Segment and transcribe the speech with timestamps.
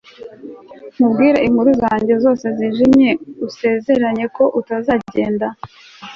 [0.95, 3.09] nkubwire inkuru zanjye zose zijimye,
[3.47, 5.47] usezeranye ko utazagenda